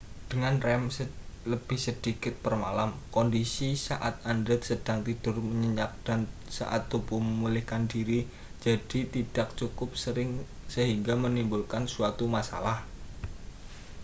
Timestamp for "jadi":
8.65-8.99